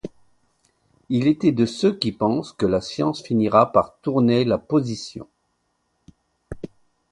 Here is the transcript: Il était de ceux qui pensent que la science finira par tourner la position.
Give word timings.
Il 1.09 1.27
était 1.27 1.51
de 1.51 1.67
ceux 1.67 1.93
qui 1.95 2.11
pensent 2.11 2.53
que 2.53 2.65
la 2.65 2.81
science 2.81 3.21
finira 3.21 3.71
par 3.71 3.99
tourner 4.01 4.45
la 4.45 4.57
position. 4.57 5.27